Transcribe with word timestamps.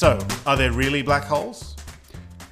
So, 0.00 0.18
are 0.46 0.56
there 0.56 0.72
really 0.72 1.02
black 1.02 1.24
holes? 1.24 1.76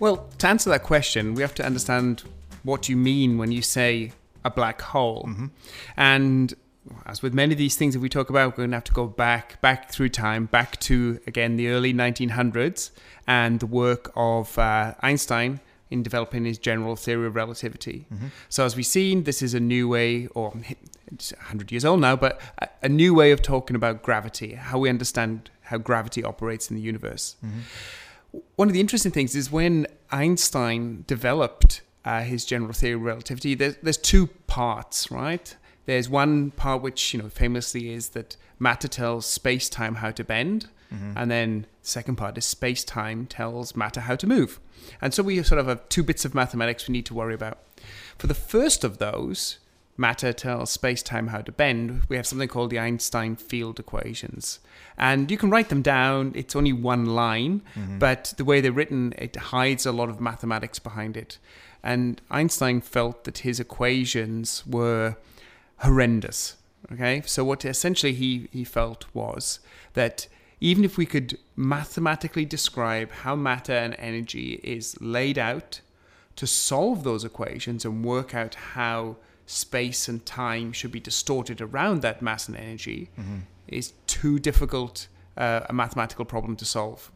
Well, 0.01 0.29
to 0.37 0.47
answer 0.47 0.69
that 0.69 0.83
question, 0.83 1.33
we 1.33 1.41
have 1.41 1.55
to 1.55 1.65
understand 1.65 2.25
what 2.63 2.91
you 2.91 2.95
mean 2.95 3.39
when 3.39 3.53
you 3.53 3.63
say 3.63 4.13
a 4.45 4.51
black 4.51 4.83
hole. 4.83 5.27
And 5.97 6.53
as 7.07 7.23
with 7.23 7.33
many 7.33 7.55
of 7.55 7.59
these 7.59 7.75
things 7.75 7.95
that 7.95 8.01
we 8.01 8.11
talk 8.11 8.29
about, 8.29 8.51
we're 8.51 8.65
going 8.65 8.73
to 8.73 8.77
have 8.77 8.85
to 8.85 8.93
go 8.93 9.07
back, 9.07 9.63
back 9.63 9.91
through 9.91 10.11
time, 10.11 10.45
back 10.45 10.79
to 10.81 11.21
again 11.27 11.57
the 11.57 11.69
early 11.69 11.95
1900s 11.95 12.91
and 13.27 13.61
the 13.61 13.67
work 13.67 14.13
of 14.15 14.59
uh, 14.59 14.93
Einstein 15.01 15.61
in 15.89 16.03
developing 16.03 16.45
his 16.45 16.59
general 16.59 16.97
theory 16.97 17.29
of 17.29 17.35
relativity. 17.35 18.05
So, 18.51 18.67
as 18.67 18.77
we've 18.77 18.85
seen, 18.85 19.25
this 19.25 19.41
is 19.41 19.55
a 19.55 19.61
new 19.61 19.89
way, 19.89 20.27
or 20.35 20.53
it's 21.13 21.33
100 21.33 21.71
years 21.73 21.85
old 21.85 22.01
now, 22.01 22.17
but 22.17 22.41
a, 22.59 22.69
a 22.83 22.89
new 22.89 23.15
way 23.15 23.31
of 23.33 23.43
talking 23.43 23.77
about 23.77 24.03
gravity, 24.03 24.55
how 24.55 24.79
we 24.79 24.89
understand 24.89 25.51
how 25.63 25.79
gravity 25.79 26.23
operates 26.25 26.71
in 26.71 26.77
the 26.77 26.83
universe. 26.83 27.37
One 28.57 28.69
of 28.69 28.75
the 28.75 28.81
interesting 28.81 29.13
things 29.13 29.35
is 29.35 29.51
when 29.51 29.87
Einstein 30.11 31.05
developed 31.07 31.83
uh, 32.05 32.23
his 32.23 32.45
general 32.45 32.73
theory 32.73 32.95
of 32.95 33.03
relativity, 33.03 33.55
there's, 33.55 33.77
there's 33.83 33.97
two 33.97 34.29
parts, 34.47 35.11
right? 35.11 35.57
There's 35.87 36.09
one 36.09 36.51
part 36.53 36.83
which, 36.83 37.15
you 37.15 37.23
know, 37.23 37.29
famously 37.29 37.91
is 37.93 38.11
that 38.11 38.37
matter 38.59 38.89
tells 38.89 39.25
space 39.27 39.69
time 39.69 39.97
how 39.97 40.11
to 40.13 40.25
bend, 40.25 40.69
and 40.91 41.31
then 41.31 41.67
the 41.83 41.89
second 41.89 42.17
part 42.17 42.39
is 42.39 42.47
space 42.47 42.83
time 42.83 43.27
tells 43.27 43.77
matter 43.77 44.01
how 44.01 44.17
to 44.17 44.27
move. 44.27 44.59
And 45.03 45.13
so 45.13 45.23
we 45.23 45.43
sort 45.43 45.59
of 45.61 45.67
have 45.67 45.87
two 45.91 46.03
bits 46.03 46.25
of 46.25 46.35
mathematics 46.35 46.89
we 46.89 46.93
need 46.93 47.05
to 47.07 47.15
worry 47.15 47.35
about. 47.35 47.59
For 48.17 48.27
the 48.27 48.33
first 48.35 48.85
of 48.85 48.97
those, 48.97 49.59
matter 49.99 50.33
tells 50.33 50.71
space 50.71 51.03
time 51.03 51.27
how 51.27 51.41
to 51.41 51.53
bend, 51.53 52.05
we 52.09 52.17
have 52.17 52.27
something 52.27 52.49
called 52.49 52.71
the 52.71 52.79
Einstein 52.79 53.37
field 53.37 53.81
equations. 53.81 54.61
And 54.97 55.31
you 55.31 55.37
can 55.37 55.51
write 55.51 55.69
them 55.69 55.83
down, 55.83 56.33
it's 56.35 56.57
only 56.57 56.73
one 56.73 57.07
line, 57.07 57.63
mm-hmm. 57.75 57.99
but 57.99 58.33
the 58.37 58.45
way 58.45 58.61
they're 58.61 58.73
written, 58.73 59.13
it 59.19 59.37
hides 59.37 59.85
a 59.85 59.93
lot 59.93 60.09
of 60.09 60.21
mathematics 60.21 60.79
behind 60.79 61.17
it. 61.17 61.39
And 61.83 62.21
Einstein 62.31 62.81
felt 62.81 63.25
that 63.25 63.39
his 63.39 63.61
equations 63.61 64.65
were 64.67 65.17
horrendous. 65.79 66.57
Okay, 66.93 67.23
so 67.27 67.45
what 67.45 67.65
essentially 67.65 68.13
he, 68.15 68.49
he 68.53 68.65
felt 68.65 69.05
was 69.13 69.59
that 69.95 70.29
even 70.61 70.85
if 70.85 70.97
we 70.97 71.07
could 71.07 71.39
mathematically 71.57 72.45
describe 72.45 73.11
how 73.11 73.37
matter 73.37 73.73
and 73.73 73.95
energy 73.99 74.61
is 74.63 75.01
laid 75.01 75.39
out 75.39 75.81
to 76.37 76.47
solve 76.47 77.03
those 77.03 77.25
equations 77.25 77.85
and 77.85 78.05
work 78.05 78.35
out 78.35 78.55
how 78.55 79.17
space 79.49 80.09
and 80.09 80.25
time 80.27 80.73
should 80.73 80.93
be 80.93 81.01
distorted 81.01 81.61
around 81.61 82.03
that 82.03 82.21
mass 82.21 82.49
and 82.49 82.57
energy 82.57 83.09
is 83.67 83.93
too 84.07 84.39
difficult 84.39 85.09
uh, 85.37 85.61
a 85.69 85.73
mathematical 85.73 86.25
problem 86.25 86.55
to 86.57 86.65
solve. 86.65 87.11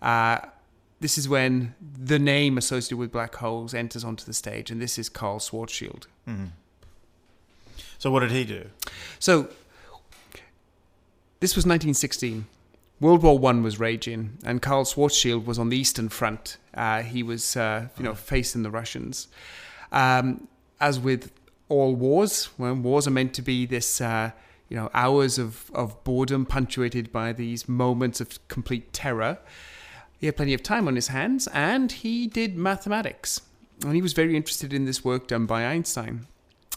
Uh, 0.00 0.38
this 1.00 1.18
is 1.18 1.28
when 1.28 1.74
the 1.80 2.18
name 2.18 2.56
associated 2.56 2.98
with 2.98 3.10
black 3.10 3.34
holes 3.34 3.74
enters 3.74 4.04
onto 4.04 4.24
the 4.24 4.32
stage, 4.32 4.70
and 4.70 4.80
this 4.80 4.98
is 4.98 5.08
Karl 5.08 5.38
Schwarzschild. 5.38 6.06
So, 7.98 8.10
what 8.10 8.20
did 8.20 8.30
he 8.30 8.44
do? 8.44 8.70
So, 9.18 9.48
this 11.40 11.56
was 11.56 11.64
1916. 11.64 12.46
World 13.00 13.22
War 13.22 13.38
One 13.38 13.62
was 13.62 13.80
raging, 13.80 14.38
and 14.44 14.62
Karl 14.62 14.84
Schwarzschild 14.84 15.44
was 15.46 15.58
on 15.58 15.68
the 15.68 15.76
Eastern 15.76 16.08
Front. 16.08 16.58
Uh, 16.74 17.02
he 17.02 17.22
was, 17.22 17.56
uh, 17.56 17.88
you 17.98 18.04
know, 18.04 18.14
facing 18.14 18.62
the 18.62 18.70
Russians. 18.70 19.28
Um, 19.92 20.48
as 20.84 21.00
with 21.00 21.32
all 21.70 21.94
wars, 21.94 22.50
when 22.58 22.82
wars 22.82 23.06
are 23.06 23.10
meant 23.10 23.32
to 23.32 23.40
be 23.40 23.64
this, 23.64 24.02
uh, 24.02 24.30
you 24.68 24.76
know, 24.76 24.90
hours 24.92 25.38
of, 25.38 25.70
of 25.72 26.04
boredom 26.04 26.44
punctuated 26.44 27.10
by 27.10 27.32
these 27.32 27.66
moments 27.66 28.20
of 28.20 28.46
complete 28.48 28.92
terror, 28.92 29.38
he 30.18 30.26
had 30.26 30.36
plenty 30.36 30.52
of 30.52 30.62
time 30.62 30.86
on 30.86 30.94
his 30.94 31.08
hands, 31.08 31.48
and 31.54 31.90
he 31.90 32.26
did 32.26 32.54
mathematics. 32.54 33.40
And 33.82 33.94
he 33.94 34.02
was 34.02 34.12
very 34.12 34.36
interested 34.36 34.74
in 34.74 34.84
this 34.84 35.02
work 35.02 35.26
done 35.26 35.46
by 35.46 35.64
Einstein. 35.64 36.26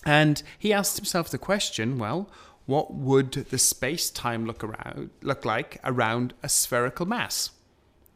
And 0.06 0.42
he 0.58 0.72
asked 0.72 0.96
himself 0.96 1.30
the 1.30 1.38
question, 1.38 1.98
well, 1.98 2.30
what 2.66 2.94
would 2.94 3.34
the 3.34 3.58
space 3.58 4.10
time 4.10 4.46
look 4.46 4.64
around 4.64 5.10
look 5.22 5.44
like 5.44 5.80
around 5.84 6.34
a 6.44 6.50
spherical 6.50 7.06
mass? 7.06 7.52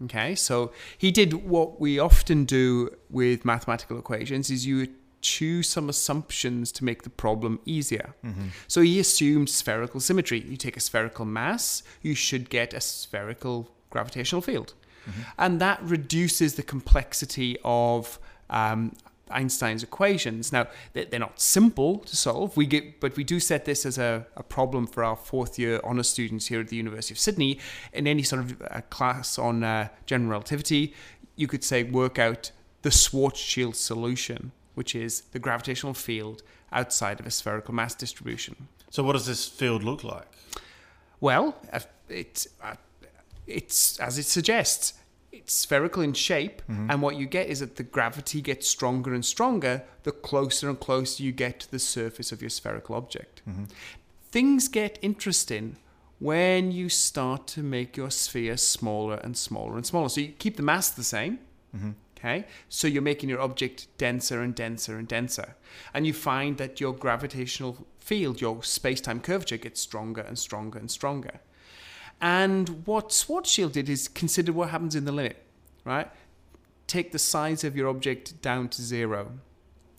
Okay, 0.06 0.36
so 0.36 0.72
he 0.98 1.12
did 1.12 1.34
what 1.34 1.80
we 1.80 2.00
often 2.00 2.46
do 2.46 2.90
with 3.10 3.46
mathematical 3.46 4.00
equations 4.00 4.50
is 4.50 4.66
you 4.66 4.88
choose 5.22 5.70
some 5.70 5.90
assumptions 5.90 6.72
to 6.74 6.84
make 6.84 7.04
the 7.04 7.10
problem 7.10 7.60
easier. 7.66 8.14
So 8.68 8.82
he 8.82 9.00
assumed 9.00 9.50
spherical 9.50 10.00
symmetry. 10.00 10.40
You 10.42 10.58
take 10.58 10.78
a 10.78 10.80
spherical 10.82 11.26
mass, 11.26 11.84
you 12.02 12.16
should 12.16 12.50
get 12.50 12.74
a 12.74 12.82
spherical 12.82 13.70
gravitational 13.90 14.42
field. 14.42 14.74
And 15.38 15.60
that 15.62 15.80
reduces 15.84 16.56
the 16.56 16.64
complexity 16.64 17.58
of 17.64 18.20
um, 18.50 18.94
Einstein's 19.30 19.82
equations. 19.84 20.52
Now, 20.52 20.68
they- 20.94 21.06
they're 21.06 21.20
not 21.20 21.40
simple 21.40 22.00
to 22.00 22.16
solve, 22.16 22.56
we 22.58 22.66
get, 22.66 23.00
but 23.00 23.16
we 23.16 23.24
do 23.24 23.40
set 23.40 23.66
this 23.66 23.86
as 23.86 23.98
a, 23.98 24.28
a 24.36 24.44
problem 24.44 24.86
for 24.88 25.04
our 25.04 25.16
fourth 25.16 25.58
year 25.58 25.80
honours 25.84 26.10
students 26.10 26.48
here 26.48 26.60
at 26.60 26.68
the 26.68 26.76
University 26.76 27.14
of 27.14 27.20
Sydney. 27.20 27.58
In 27.94 28.08
any 28.08 28.24
sort 28.24 28.42
of 28.44 28.62
uh, 28.62 28.82
class 28.90 29.40
on 29.40 29.64
uh, 29.64 29.88
general 30.06 30.30
relativity, 30.32 30.94
you 31.36 31.48
could 31.48 31.64
say 31.64 31.82
work 31.84 32.20
out 32.20 32.52
the 32.84 32.90
Schwarzschild 32.90 33.76
solution, 33.76 34.52
which 34.76 34.96
is 34.96 35.22
the 35.32 35.40
gravitational 35.40 35.94
field 35.94 36.44
outside 36.72 37.20
of 37.20 37.26
a 37.26 37.32
spherical 37.32 37.74
mass 37.74 37.94
distribution. 37.96 38.56
So, 38.90 39.04
what 39.04 39.14
does 39.14 39.26
this 39.26 39.48
field 39.48 39.84
look 39.84 40.04
like? 40.04 40.28
Well, 41.20 41.56
uh, 41.72 41.80
it's 42.10 42.48
uh, 42.64 42.76
it's 43.48 44.00
as 44.00 44.18
it 44.18 44.26
suggests. 44.26 44.94
It's 45.32 45.54
spherical 45.54 46.04
in 46.04 46.12
shape, 46.14 46.62
and 46.68 47.02
what 47.02 47.16
you 47.16 47.26
get 47.26 47.48
is 47.48 47.62
that 47.62 47.78
the 47.78 47.84
gravity 47.84 48.42
gets 48.42 48.68
stronger 48.68 49.14
and 49.14 49.24
stronger 49.24 49.84
the 50.04 50.12
closer 50.12 50.68
and 50.70 50.78
closer 50.78 51.24
you 51.24 51.32
get 51.32 51.62
to 51.62 51.72
the 51.72 51.80
surface 51.80 52.34
of 52.34 52.42
your 52.42 52.50
spherical 52.50 52.96
object. 52.96 53.42
Things 54.30 54.68
get 54.68 55.00
interesting 55.02 55.78
when 56.20 56.72
you 56.74 56.90
start 56.90 57.48
to 57.48 57.64
make 57.64 57.96
your 57.98 58.12
sphere 58.12 58.58
smaller 58.58 59.16
and 59.24 59.38
smaller 59.38 59.78
and 59.78 59.86
smaller. 59.86 60.10
So 60.10 60.20
you 60.22 60.34
keep 60.38 60.58
the 60.58 60.64
mass 60.64 60.90
the 60.90 61.04
same, 61.04 61.40
Okay, 62.24 62.46
so 62.70 62.88
you're 62.88 63.02
making 63.02 63.30
your 63.30 63.42
object 63.42 63.88
denser 63.98 64.42
and 64.44 64.54
denser 64.54 64.96
and 64.96 65.08
denser, 65.08 65.56
and 65.92 66.06
you 66.06 66.14
find 66.14 66.58
that 66.58 66.80
your 66.80 66.94
gravitational 66.94 67.88
field, 67.98 68.40
your 68.40 68.62
space-time 68.62 69.22
curvature, 69.22 69.58
gets 69.58 69.82
stronger 69.82 70.22
and 70.22 70.38
stronger 70.38 70.78
and 70.78 70.92
stronger. 70.92 71.40
And 72.22 72.86
what 72.86 73.10
Schwarzschild 73.10 73.72
did 73.72 73.90
is 73.90 74.08
consider 74.08 74.54
what 74.54 74.70
happens 74.70 74.94
in 74.94 75.06
the 75.06 75.12
limit, 75.12 75.44
right? 75.84 76.12
Take 76.86 77.12
the 77.12 77.18
size 77.18 77.64
of 77.64 77.76
your 77.76 77.88
object 77.88 78.40
down 78.44 78.70
to 78.70 78.84
zero, 78.84 79.32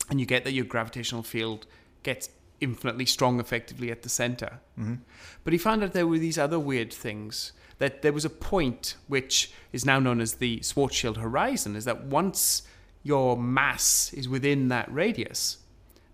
and 0.09 0.17
you 0.21 0.25
get 0.25 0.45
that 0.45 0.53
your 0.53 0.63
gravitational 0.63 1.23
field 1.23 1.65
gets 2.03 2.29
infinitely 2.63 3.05
strong 3.05 3.39
effectively 3.39 3.91
at 3.91 4.01
the 4.01 4.09
center. 4.09 4.59
Mm-hmm. 4.79 4.95
But 5.43 5.53
he 5.53 5.59
found 5.59 5.83
out 5.83 5.93
there 5.93 6.07
were 6.07 6.17
these 6.17 6.37
other 6.37 6.59
weird 6.59 6.93
things. 6.93 7.51
That 7.79 8.01
there 8.01 8.13
was 8.13 8.23
a 8.23 8.29
point 8.29 8.95
which 9.07 9.51
is 9.73 9.85
now 9.85 9.99
known 9.99 10.21
as 10.21 10.35
the 10.35 10.59
Schwarzschild 10.59 11.17
horizon, 11.17 11.75
is 11.75 11.85
that 11.85 12.05
once 12.05 12.63
your 13.01 13.35
mass 13.35 14.13
is 14.13 14.29
within 14.29 14.69
that 14.69 14.91
radius, 14.93 15.57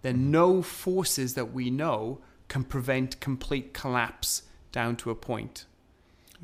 then 0.01 0.15
mm-hmm. 0.15 0.31
no 0.31 0.61
forces 0.61 1.35
that 1.35 1.53
we 1.53 1.69
know 1.69 2.19
can 2.47 2.63
prevent 2.63 3.19
complete 3.19 3.73
collapse 3.73 4.43
down 4.71 4.95
to 4.97 5.11
a 5.11 5.15
point. 5.15 5.65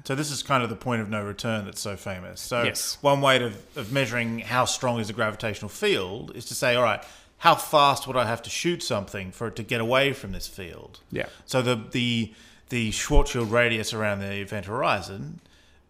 So 0.03 0.13
this 0.13 0.29
is 0.29 0.43
kind 0.43 0.61
of 0.61 0.69
the 0.69 0.75
point 0.75 1.01
of 1.01 1.09
no 1.09 1.23
return 1.23 1.65
that's 1.65 1.81
so 1.81 1.95
famous. 1.95 2.41
So 2.41 2.63
Yes. 2.63 2.97
one 3.01 3.21
way 3.21 3.39
to, 3.39 3.53
of 3.75 3.91
measuring 3.91 4.39
how 4.39 4.65
strong 4.65 4.99
is 4.99 5.09
a 5.09 5.13
gravitational 5.13 5.69
field 5.69 6.35
is 6.35 6.45
to 6.45 6.53
say, 6.53 6.75
all 6.75 6.83
right, 6.83 7.03
how 7.39 7.55
fast 7.55 8.07
would 8.07 8.17
I 8.17 8.25
have 8.25 8.41
to 8.43 8.49
shoot 8.49 8.81
something 8.81 9.31
for 9.31 9.47
it 9.47 9.55
to 9.57 9.63
get 9.63 9.81
away 9.81 10.13
from 10.13 10.31
this 10.31 10.47
field? 10.47 10.99
Yeah. 11.11 11.27
So 11.45 11.61
the 11.61 11.75
the 11.91 12.33
the 12.69 12.91
Schwarzschild 12.91 13.51
radius 13.51 13.93
around 13.93 14.19
the 14.19 14.33
event 14.33 14.65
horizon, 14.65 15.41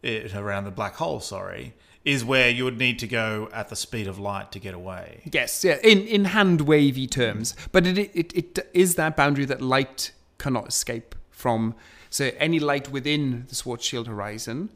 it, 0.02 0.36
around 0.36 0.66
the 0.66 0.72
black 0.72 0.96
hole, 0.96 1.20
sorry, 1.20 1.74
is 2.04 2.24
where 2.26 2.50
you 2.50 2.64
would 2.64 2.78
need 2.78 3.00
to 3.00 3.08
go 3.08 3.50
at 3.54 3.70
the 3.70 3.76
speed 3.76 4.08
of 4.08 4.20
light 4.20 4.52
to 4.52 4.60
get 4.60 4.74
away. 4.74 5.24
Yes, 5.32 5.64
yeah, 5.64 5.78
in, 5.84 6.06
in 6.08 6.26
hand 6.26 6.62
wavy 6.62 7.08
terms. 7.08 7.56
But 7.72 7.88
it, 7.88 7.98
it, 7.98 8.34
it 8.36 8.70
is 8.74 8.96
that 8.96 9.16
boundary 9.16 9.46
that 9.46 9.62
light 9.62 10.12
cannot 10.38 10.68
escape 10.68 11.16
from. 11.32 11.76
So 12.10 12.32
any 12.38 12.60
light 12.60 12.92
within 12.92 13.46
the 13.48 13.56
Schwarzschild 13.56 14.08
horizon 14.08 14.70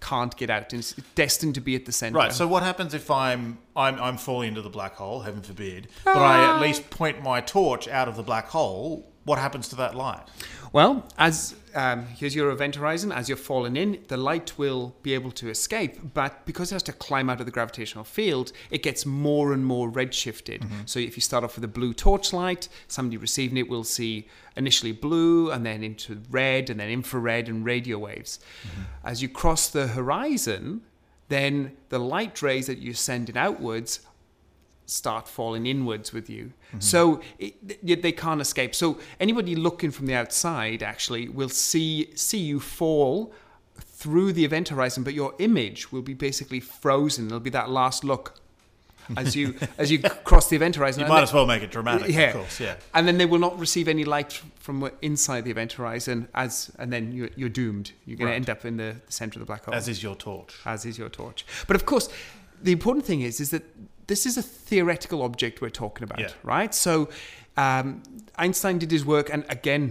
can't 0.00 0.36
get 0.36 0.50
out. 0.50 0.72
It's 0.72 0.94
destined 1.14 1.54
to 1.56 1.60
be 1.60 1.76
at 1.76 1.84
the 1.84 1.92
center. 1.92 2.16
Right. 2.16 2.32
So 2.32 2.46
what 2.46 2.62
happens 2.62 2.94
if 2.94 3.10
I'm 3.10 3.58
I'm 3.76 4.00
I'm 4.00 4.16
falling 4.16 4.48
into 4.48 4.62
the 4.62 4.70
black 4.70 4.94
hole? 4.94 5.20
Heaven 5.20 5.42
forbid. 5.42 5.88
But 6.04 6.16
I 6.16 6.42
at 6.42 6.56
ah. 6.56 6.60
least 6.60 6.90
point 6.90 7.22
my 7.22 7.40
torch 7.40 7.86
out 7.88 8.08
of 8.08 8.16
the 8.16 8.22
black 8.22 8.48
hole. 8.48 9.09
What 9.30 9.38
happens 9.38 9.68
to 9.68 9.76
that 9.76 9.94
light? 9.94 10.24
Well, 10.72 11.06
as 11.16 11.54
um, 11.74 12.06
here's 12.06 12.34
your 12.34 12.50
event 12.50 12.74
horizon. 12.74 13.12
As 13.12 13.28
you're 13.28 13.44
falling 13.52 13.76
in, 13.76 14.04
the 14.08 14.16
light 14.16 14.58
will 14.58 14.94
be 15.02 15.14
able 15.14 15.30
to 15.42 15.48
escape, 15.48 15.94
but 16.14 16.44
because 16.46 16.72
it 16.72 16.74
has 16.74 16.82
to 16.84 16.92
climb 16.92 17.30
out 17.30 17.38
of 17.38 17.46
the 17.46 17.52
gravitational 17.52 18.02
field, 18.02 18.50
it 18.72 18.82
gets 18.82 19.06
more 19.06 19.52
and 19.52 19.64
more 19.64 19.88
redshifted. 19.88 20.60
So 20.84 20.98
if 20.98 21.16
you 21.16 21.22
start 21.22 21.44
off 21.44 21.54
with 21.54 21.64
a 21.64 21.68
blue 21.78 21.94
torchlight, 21.94 22.68
somebody 22.88 23.18
receiving 23.18 23.56
it 23.56 23.68
will 23.68 23.84
see 23.84 24.28
initially 24.56 24.92
blue, 24.92 25.52
and 25.52 25.64
then 25.64 25.84
into 25.84 26.20
red, 26.28 26.70
and 26.70 26.80
then 26.80 26.90
infrared 26.90 27.48
and 27.48 27.64
radio 27.64 27.98
waves. 27.98 28.40
As 29.04 29.22
you 29.22 29.28
cross 29.28 29.68
the 29.68 29.86
horizon, 29.86 30.82
then 31.28 31.76
the 31.88 32.00
light 32.00 32.42
rays 32.42 32.66
that 32.66 32.78
you're 32.78 32.94
sending 32.94 33.36
outwards 33.36 34.00
start 34.90 35.28
falling 35.28 35.66
inwards 35.66 36.12
with 36.12 36.28
you. 36.28 36.52
Mm-hmm. 36.68 36.80
So 36.80 37.20
it, 37.38 38.02
they 38.02 38.12
can't 38.12 38.40
escape. 38.40 38.74
So 38.74 38.98
anybody 39.18 39.54
looking 39.54 39.90
from 39.90 40.06
the 40.06 40.14
outside 40.14 40.82
actually 40.82 41.28
will 41.28 41.48
see 41.48 42.10
see 42.14 42.38
you 42.38 42.60
fall 42.60 43.32
through 43.78 44.32
the 44.32 44.44
event 44.44 44.68
horizon, 44.68 45.04
but 45.04 45.14
your 45.14 45.34
image 45.38 45.92
will 45.92 46.02
be 46.02 46.14
basically 46.14 46.60
frozen. 46.60 47.26
It'll 47.26 47.40
be 47.40 47.50
that 47.50 47.70
last 47.70 48.04
look 48.04 48.40
as 49.16 49.34
you 49.36 49.54
as 49.78 49.90
you 49.90 49.98
cross 50.00 50.48
the 50.48 50.56
event 50.56 50.76
horizon. 50.76 51.02
You 51.02 51.08
might 51.08 51.22
as 51.22 51.32
well 51.32 51.46
make 51.46 51.62
it 51.62 51.70
dramatic, 51.70 52.08
yeah. 52.08 52.28
of 52.28 52.34
course. 52.34 52.60
Yeah. 52.60 52.76
And 52.94 53.06
then 53.06 53.18
they 53.18 53.26
will 53.26 53.38
not 53.38 53.58
receive 53.58 53.88
any 53.88 54.04
light 54.04 54.32
from 54.58 54.90
inside 55.02 55.44
the 55.44 55.50
event 55.50 55.72
horizon, 55.72 56.28
as 56.34 56.70
and 56.78 56.92
then 56.92 57.12
you're, 57.12 57.30
you're 57.36 57.48
doomed. 57.48 57.92
You're 58.06 58.16
going 58.16 58.26
Right. 58.26 58.32
to 58.32 58.36
end 58.36 58.50
up 58.50 58.64
in 58.64 58.76
the, 58.76 58.96
the 59.06 59.12
center 59.12 59.38
of 59.38 59.40
the 59.40 59.46
black 59.46 59.64
hole 59.64 59.74
As 59.74 59.88
is 59.88 60.02
your 60.02 60.14
torch. 60.14 60.54
as 60.64 60.84
is 60.84 60.98
your 60.98 61.08
torch. 61.08 61.44
But 61.66 61.76
of 61.76 61.86
course, 61.86 62.08
the 62.62 62.72
important 62.72 63.04
thing 63.04 63.20
is 63.22 63.40
is 63.40 63.50
that 63.50 63.64
this 64.10 64.26
is 64.26 64.36
a 64.36 64.42
theoretical 64.42 65.22
object 65.22 65.60
we're 65.62 65.78
talking 65.84 66.04
about, 66.04 66.18
Yeah. 66.20 66.32
right? 66.56 66.74
So 66.74 66.92
um, 67.56 68.02
Einstein 68.44 68.76
did 68.78 68.90
his 68.90 69.04
work, 69.14 69.26
and 69.34 69.44
again, 69.48 69.84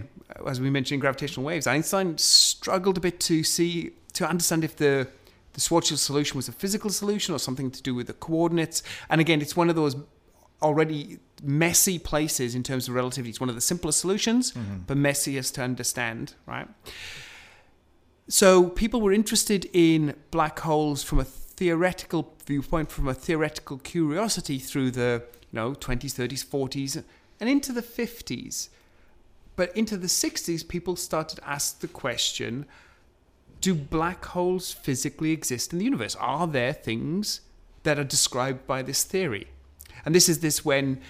as 0.46 0.60
we 0.60 0.68
mentioned 0.70 0.96
in 0.98 1.00
gravitational 1.00 1.44
waves, 1.50 1.66
Einstein 1.66 2.08
struggled 2.18 2.96
a 2.98 3.00
bit 3.00 3.18
to 3.30 3.42
see 3.42 3.72
to 4.18 4.28
understand 4.28 4.62
if 4.64 4.74
the 4.76 5.08
the 5.54 5.60
Schwarzschild 5.60 5.98
solution 5.98 6.34
was 6.36 6.48
a 6.48 6.52
physical 6.52 6.90
solution 6.90 7.34
or 7.34 7.38
something 7.38 7.70
to 7.72 7.82
do 7.82 7.92
with 7.98 8.06
the 8.06 8.12
coordinates. 8.26 8.82
And 9.10 9.20
again, 9.20 9.40
it's 9.42 9.56
one 9.56 9.68
of 9.72 9.76
those 9.76 9.96
already 10.62 11.18
messy 11.42 11.98
places 11.98 12.54
in 12.54 12.62
terms 12.62 12.86
of 12.88 12.94
relativity. 12.94 13.30
It's 13.30 13.40
one 13.40 13.48
of 13.48 13.56
the 13.60 13.60
simplest 13.72 13.98
solutions, 14.04 14.52
but 14.86 14.96
messiest 14.96 15.54
to 15.54 15.62
understand, 15.62 16.34
right? 16.46 16.68
So 18.28 18.68
people 18.68 19.00
were 19.00 19.12
interested 19.12 19.68
in 19.72 20.14
black 20.30 20.60
holes 20.60 21.02
from 21.02 21.18
a 21.20 21.26
theoretical 21.60 22.32
viewpoint, 22.46 22.90
from 22.90 23.06
a 23.06 23.12
theoretical 23.12 23.76
curiosity 23.76 24.58
through 24.58 24.90
the 24.90 25.22
you 25.50 25.56
know 25.58 25.72
20s, 25.74 26.14
30s, 26.14 26.42
40s, 26.42 27.04
and 27.38 27.50
into 27.50 27.70
the 27.70 27.82
50s. 27.82 28.70
But 29.56 29.76
into 29.76 29.98
the 29.98 30.06
60s, 30.06 30.66
people 30.66 30.96
started 30.96 31.36
to 31.36 31.46
ask 31.46 31.80
the 31.80 31.88
question: 31.88 32.64
Do 33.60 33.74
black 33.74 34.24
holes 34.24 34.72
physically 34.72 35.32
exist 35.32 35.74
in 35.74 35.78
the 35.80 35.84
universe? 35.84 36.16
Are 36.16 36.46
there 36.46 36.72
things 36.72 37.42
that 37.82 37.98
are 37.98 38.08
described 38.16 38.66
by 38.66 38.80
this 38.80 39.04
theory? 39.04 39.48
And 40.06 40.14
this 40.14 40.30
is 40.30 40.40
this 40.40 40.64
when 40.64 41.02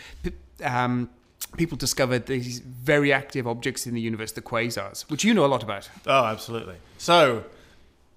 um, 0.65 1.11
people 1.57 1.79
discovered 1.79 2.27
these 2.27 2.59
very 2.59 3.13
active 3.13 3.47
objects 3.47 3.87
in 3.87 3.95
the 3.95 4.01
universe, 4.01 4.33
the 4.33 4.43
quasars, 4.43 5.03
which 5.11 5.23
you 5.23 5.33
know 5.33 5.45
a 5.45 5.53
lot 5.55 5.63
about. 5.63 5.89
Oh, 6.09 6.25
absolutely. 6.25 6.79
So, 6.99 7.45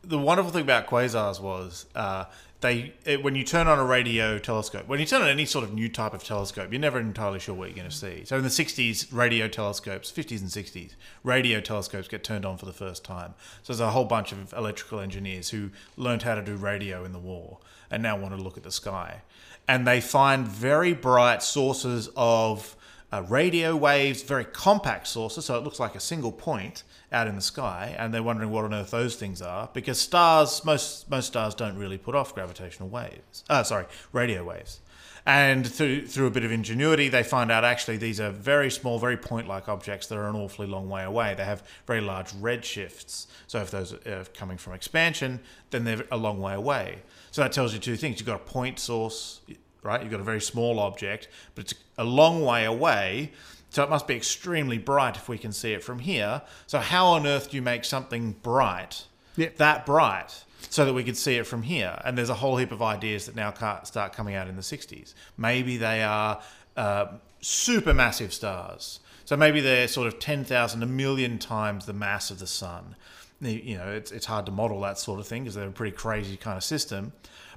the 0.04 0.18
wonderful 0.18 0.52
thing 0.52 0.64
about 0.64 0.88
quasars 0.88 1.40
was 1.40 1.86
uh, 1.96 2.26
they 2.64 2.94
it, 3.06 3.24
when 3.24 3.36
you 3.36 3.44
turn 3.44 3.68
on 3.68 3.78
a 3.78 3.86
radio 3.86 4.38
telescope, 4.40 4.88
when 4.88 5.00
you 5.00 5.06
turn 5.06 5.22
on 5.22 5.30
any 5.30 5.46
sort 5.46 5.64
of 5.64 5.74
new 5.74 5.90
type 5.90 6.14
of 6.14 6.24
telescope, 6.24 6.72
you're 6.72 6.82
never 6.82 7.00
entirely 7.00 7.40
sure 7.40 7.54
what 7.54 7.70
you're 7.70 7.78
going 7.78 7.90
to 7.90 7.96
see. 7.96 8.24
So, 8.26 8.38
in 8.38 8.44
the 8.44 8.50
60s, 8.50 9.08
radio 9.12 9.48
telescopes, 9.48 10.12
50s 10.12 10.42
and 10.42 10.50
60s, 10.50 10.96
radio 11.24 11.60
telescopes 11.60 12.08
get 12.08 12.24
turned 12.24 12.46
on 12.46 12.58
for 12.58 12.66
the 12.66 12.74
first 12.74 13.04
time. 13.04 13.36
So, 13.62 13.74
there's 13.74 13.80
a 13.80 13.92
whole 13.92 14.06
bunch 14.06 14.32
of 14.32 14.54
electrical 14.54 15.00
engineers 15.00 15.50
who 15.50 15.70
learned 15.98 16.24
how 16.24 16.36
to 16.36 16.42
do 16.42 16.56
radio 16.56 17.04
in 17.06 17.14
the 17.14 17.20
war 17.20 17.60
and 17.92 18.02
now 18.02 18.18
want 18.18 18.36
to 18.36 18.42
look 18.42 18.58
at 18.58 18.64
the 18.64 18.72
sky. 18.72 19.22
And 19.68 19.86
they 19.88 20.02
find 20.02 20.48
very 20.48 20.94
bright 20.94 21.44
sources 21.44 22.10
of 22.16 22.76
uh, 23.14 23.22
radio 23.30 23.76
waves, 23.76 24.24
very 24.24 24.44
compact 24.44 25.08
sources, 25.08 25.46
so 25.46 25.56
it 25.56 25.64
looks 25.64 25.80
like 25.80 25.94
a 25.94 26.00
single 26.00 26.32
point 26.32 26.82
out 27.12 27.28
in 27.28 27.36
the 27.36 27.42
sky, 27.42 27.96
and 28.00 28.12
they're 28.12 28.24
wondering 28.24 28.50
what 28.50 28.66
on 28.66 28.74
earth 28.74 28.90
those 28.90 29.16
things 29.16 29.40
are 29.40 29.70
because 29.72 30.00
stars, 30.02 30.66
most 30.66 31.08
most 31.12 31.28
stars 31.28 31.54
don't 31.54 31.78
really 31.78 32.00
put 32.00 32.16
off 32.16 32.34
gravitational 32.34 32.90
waves. 32.90 33.44
Uh, 33.48 33.62
sorry, 33.62 33.86
radio 34.14 34.44
waves. 34.44 34.80
And 35.28 35.66
through 35.66 36.08
through 36.08 36.26
a 36.26 36.32
bit 36.32 36.44
of 36.44 36.52
ingenuity, 36.52 37.08
they 37.08 37.22
find 37.22 37.52
out 37.52 37.64
actually 37.64 37.98
these 37.98 38.20
are 38.20 38.32
very 38.32 38.72
small, 38.72 38.98
very 38.98 39.16
point-like 39.16 39.70
objects 39.70 40.08
that 40.08 40.18
are 40.18 40.28
an 40.28 40.36
awfully 40.36 40.68
long 40.68 40.90
way 40.90 41.04
away. 41.04 41.36
They 41.36 41.46
have 41.46 41.62
very 41.86 42.02
large 42.02 42.32
redshifts. 42.34 43.28
So 43.46 43.60
if 43.60 43.70
those 43.70 43.94
are 43.94 44.26
coming 44.34 44.58
from 44.58 44.74
expansion, 44.74 45.40
then 45.70 45.84
they're 45.84 46.04
a 46.12 46.18
long 46.18 46.42
way 46.42 46.56
away. 46.56 47.04
So 47.30 47.44
that 47.44 47.52
tells 47.52 47.74
you 47.74 47.80
two 47.80 47.96
things: 47.96 48.20
you've 48.20 48.26
got 48.26 48.42
a 48.42 48.52
point 48.52 48.80
source, 48.80 49.42
right? 49.84 50.02
You've 50.02 50.12
got 50.12 50.20
a 50.20 50.24
very 50.24 50.42
small 50.42 50.80
object, 50.80 51.28
but 51.56 51.66
it's 51.66 51.74
a 51.98 52.04
long 52.04 52.44
way 52.44 52.66
away. 52.66 53.32
So 53.70 53.84
it 53.84 53.90
must 53.90 54.08
be 54.08 54.16
extremely 54.16 54.78
bright 54.78 55.16
if 55.18 55.28
we 55.28 55.38
can 55.38 55.52
see 55.52 55.74
it 55.74 55.84
from 55.84 56.00
here. 56.00 56.44
So 56.68 56.80
how 56.80 57.08
on 57.08 57.26
earth 57.26 57.50
do 57.52 57.58
you 57.58 57.62
make 57.64 57.84
something 57.86 58.34
bright, 58.44 59.06
Yeah. 59.36 59.50
that 59.58 59.86
bright, 59.86 60.44
so 60.70 60.86
that 60.86 60.94
we 60.94 61.04
could 61.04 61.18
see 61.18 61.38
it 61.38 61.48
from 61.48 61.64
here? 61.64 62.00
And 62.06 62.16
there's 62.18 62.30
a 62.30 62.36
whole 62.36 62.58
heap 62.58 62.72
of 62.72 62.82
ideas 62.84 63.26
that 63.26 63.36
now 63.36 63.52
start 63.84 64.14
coming 64.14 64.36
out 64.36 64.48
in 64.48 64.56
the 64.56 64.62
60s. 64.62 65.16
Maybe 65.38 65.78
they 65.78 66.04
are 66.04 66.40
uh, 66.78 67.08
supermassive 67.42 68.32
stars. 68.32 69.00
So 69.26 69.36
maybe 69.38 69.62
they're 69.62 69.88
sort 69.88 70.08
of 70.08 70.20
10,000, 70.20 70.84
a 70.84 70.86
million 70.86 71.40
times 71.40 71.86
the 71.86 71.94
mass 71.94 72.30
of 72.30 72.40
the 72.40 72.48
sun. 72.48 72.96
You 73.42 73.78
know, 73.78 73.92
it's, 73.92 74.12
it's 74.12 74.26
hard 74.26 74.46
to 74.46 74.52
model 74.52 74.80
that 74.82 74.98
sort 75.00 75.20
of 75.20 75.28
thing 75.28 75.44
because 75.44 75.56
they're 75.56 75.68
a 75.68 75.72
pretty 75.72 75.96
crazy 75.96 76.38
kind 76.38 76.58
of 76.58 76.64
system. 76.64 77.12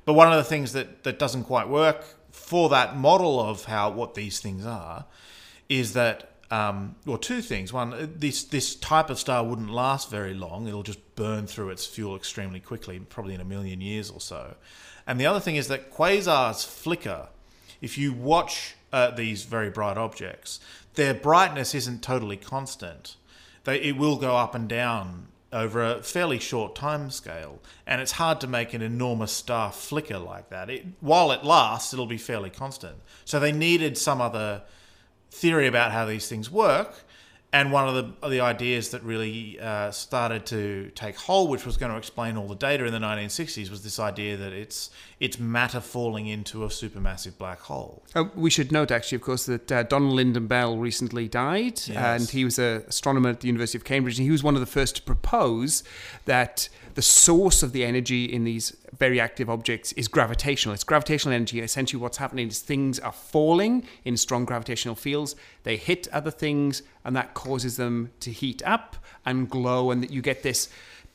But 0.05 0.15
one 0.15 0.33
of 0.33 0.37
the 0.37 0.45
things 0.45 0.73
that, 0.73 1.05
that 1.05 1.19
doesn't 1.19 1.45
quite 1.45 1.69
work 1.69 2.05
for 2.37 2.69
that 2.69 2.97
model 2.97 3.41
of 3.41 3.65
how 3.65 3.91
what 3.91 4.15
these 4.15 4.41
things 4.41 4.65
are 4.65 5.07
is 5.69 5.95
that 5.95 6.33
um, 6.51 6.95
well, 7.05 7.19
two 7.19 7.43
things. 7.43 7.73
One, 7.73 8.15
this 8.17 8.45
this 8.45 8.77
type 8.77 9.11
of 9.11 9.19
star 9.19 9.45
wouldn't 9.45 9.71
last 9.71 10.11
very 10.11 10.33
long. 10.33 10.69
It'll 10.69 10.85
just 10.85 11.17
burn 11.17 11.47
through 11.47 11.71
its 11.71 11.87
fuel 11.87 12.15
extremely 12.15 12.61
quickly, 12.61 13.01
probably 13.01 13.35
in 13.35 13.41
a 13.41 13.45
million 13.45 13.81
years 13.81 14.11
or 14.11 14.21
so. 14.21 14.55
And 15.07 15.19
the 15.19 15.27
other 15.27 15.41
thing 15.41 15.57
is 15.57 15.69
that 15.69 15.91
quasars 15.93 16.65
flicker. 16.65 17.29
If 17.81 17.99
you 17.99 18.13
watch 18.13 18.77
uh, 18.93 19.11
these 19.11 19.45
very 19.45 19.71
bright 19.71 19.99
objects, 19.99 20.61
their 20.95 21.15
brightness 21.15 21.75
isn't 21.75 22.03
totally 22.03 22.37
constant. 22.37 23.17
They, 23.65 23.81
it 23.81 23.97
will 23.97 24.17
go 24.17 24.37
up 24.37 24.55
and 24.55 24.69
down 24.69 25.29
over 25.53 25.83
a 25.83 26.03
fairly 26.03 26.39
short 26.39 26.75
time 26.75 27.11
scale, 27.11 27.61
and 27.87 28.01
it's 28.01 28.13
hard 28.13 28.41
to 28.41 28.47
make 28.47 28.75
an 28.75 28.83
enormous 28.83 29.33
star 29.33 29.73
flicker 29.73 30.19
like 30.19 30.51
that. 30.51 30.69
It, 30.71 30.87
while 31.01 31.31
it 31.33 31.45
lasts, 31.45 31.93
it'll 31.93 32.07
be 32.07 32.19
fairly 32.19 32.51
constant. 32.51 32.97
So 33.25 33.39
they 33.39 33.53
needed 33.53 33.97
some 33.97 34.21
other 34.21 34.63
theory 35.31 35.67
about 35.67 35.93
how 35.93 36.07
these 36.07 36.29
things 36.29 36.51
work. 36.51 37.05
And 37.53 37.73
one 37.73 37.89
of 37.89 37.95
the, 37.95 38.27
of 38.27 38.31
the 38.31 38.41
ideas 38.41 38.91
that 38.91 39.03
really 39.03 39.59
uh, 39.61 39.91
started 39.91 40.45
to 40.47 40.91
take 40.95 41.17
hold, 41.17 41.49
which 41.49 41.65
was 41.65 41.77
going 41.79 41.91
to 41.93 41.97
explain 41.97 42.37
all 42.37 42.49
the 42.49 42.57
data 42.57 42.85
in 42.85 42.93
the 42.93 42.99
1960s, 42.99 43.71
was 43.71 43.83
this 43.83 43.99
idea 43.99 44.37
that 44.37 44.53
it's 44.53 44.91
it's 45.21 45.39
matter 45.39 45.81
falling 45.81 46.27
into 46.27 46.65
a 46.65 46.69
supermassive 46.69 47.39
black 47.39 47.61
hole. 47.61 48.03
Uh, 48.15 48.25
we 48.35 48.51
should 48.51 48.71
note, 48.73 48.91
actually, 48.91 49.17
of 49.17 49.23
course, 49.23 49.47
that 49.47 49.73
uh, 49.73 49.83
Donald 49.85 50.19
Lynden-Bell 50.19 50.77
recently 50.77 51.29
died, 51.29 51.81
Yes. 51.87 51.97
and 51.97 52.29
he 52.29 52.45
was 52.45 52.59
an 52.59 52.83
astronomer 52.89 53.31
at 53.31 53.41
the 53.41 53.47
University 53.47 53.79
of 53.79 53.85
Cambridge, 53.85 54.19
and 54.19 54.25
he 54.27 54.31
was 54.33 54.43
one 54.43 54.55
of 54.55 54.61
the 54.61 54.67
first 54.67 54.97
to 54.97 55.03
propose 55.03 55.83
that 56.27 56.69
the 56.95 57.01
source 57.03 57.63
of 57.63 57.73
the 57.73 57.85
energy 57.85 58.25
in 58.27 58.45
these 58.45 58.77
very 58.99 59.21
active 59.21 59.51
objects 59.51 59.93
is 59.93 60.09
gravitational. 60.09 60.75
It's 60.75 60.85
gravitational 60.85 61.35
energy. 61.35 61.61
Essentially, 61.61 62.01
what's 62.01 62.19
happening 62.19 62.49
is 62.49 62.61
things 62.61 62.99
are 62.99 63.13
falling 63.13 63.87
in 64.05 64.17
strong 64.17 64.45
gravitational 64.45 64.95
fields. 64.95 65.37
They 65.63 65.77
hit 65.77 66.09
other 66.13 66.31
things, 66.31 66.83
and 67.05 67.15
that 67.17 67.35
causes 67.35 67.77
them 67.77 68.13
to 68.21 68.31
heat 68.31 68.63
up 68.65 68.97
and 69.25 69.49
glow, 69.51 69.91
and 69.91 70.03
that 70.03 70.11
you 70.11 70.23
get 70.23 70.43
this 70.43 70.69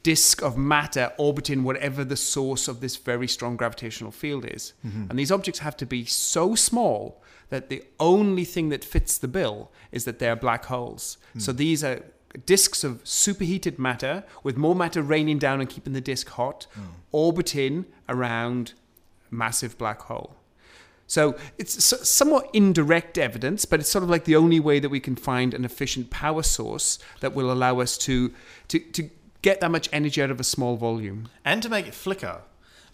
disk 0.04 0.42
of 0.42 0.58
matter 0.58 1.12
orbiting 1.18 1.64
whatever 1.64 2.04
the 2.04 2.18
source 2.18 2.68
of 2.68 2.82
this 2.82 2.96
very 2.96 3.28
strong 3.28 3.56
gravitational 3.56 4.12
field 4.12 4.46
is. 4.46 4.74
Mm-hmm. 4.86 5.08
And 5.10 5.20
these 5.20 5.32
objects 5.32 5.60
have 5.60 5.78
to 5.78 5.86
be 5.86 6.06
so 6.06 6.56
small 6.56 7.22
that 7.50 7.70
the 7.70 7.84
only 8.00 8.46
thing 8.46 8.70
that 8.70 8.84
fits 8.84 9.18
the 9.18 9.28
bill 9.28 9.72
is 9.92 10.06
that 10.06 10.20
they're 10.20 10.36
black 10.36 10.66
holes. 10.66 11.18
Hmm. 11.34 11.40
So 11.40 11.52
these 11.52 11.84
are 11.84 12.02
disks 12.46 12.84
of 12.84 13.02
superheated 13.04 13.78
matter 13.78 14.24
with 14.44 14.58
more 14.58 14.76
matter 14.76 15.02
raining 15.02 15.40
down 15.40 15.60
and 15.60 15.70
keeping 15.70 15.94
the 15.94 16.02
disk 16.02 16.30
hot, 16.30 16.68
hmm. 16.74 16.82
orbiting 17.12 17.86
around 18.08 18.74
a 19.32 19.36
massive 19.36 19.78
black 19.78 20.02
hole. 20.04 20.36
So 21.08 21.36
it's 21.58 21.84
somewhat 22.10 22.50
indirect 22.54 23.18
evidence, 23.18 23.66
but 23.66 23.82
it's 23.82 23.90
sort 23.90 24.04
of 24.04 24.10
like 24.10 24.24
the 24.24 24.38
only 24.38 24.62
way 24.62 24.80
that 24.80 24.88
we 24.88 25.02
can 25.02 25.18
find 25.18 25.54
an 25.54 25.66
efficient 25.66 26.10
power 26.10 26.42
source 26.42 27.00
that 27.20 27.34
will 27.34 27.52
allow 27.52 27.82
us 27.82 27.98
to 28.00 28.34
to, 28.70 28.80
to 28.80 29.10
get 29.42 29.60
that 29.60 29.72
much 29.72 29.90
energy 29.92 30.22
out 30.22 30.32
of 30.32 30.40
a 30.40 30.44
small 30.44 30.78
volume. 30.78 31.28
and 31.44 31.62
to 31.64 31.70
make 31.70 31.88
it 31.88 31.94
flicker 31.94 32.42